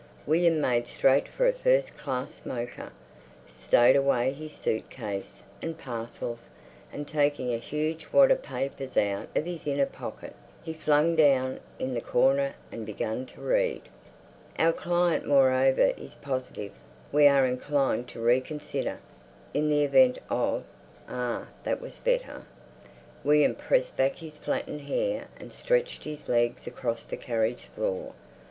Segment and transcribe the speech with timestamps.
[0.25, 2.91] William made straight for a first class smoker,
[3.45, 6.49] stowed away his suit case and parcels,
[6.91, 10.33] and taking a huge wad of papers out of his inner pocket,
[10.63, 13.83] he flung down in the corner and began to read.
[14.57, 16.71] "Our client moreover is positive....
[17.11, 18.97] We are inclined to reconsider...
[19.53, 20.63] in the event of—"
[21.07, 22.45] Ah, that was better.
[23.23, 28.13] William pressed back his flattened hair and stretched his legs across the carriage floor.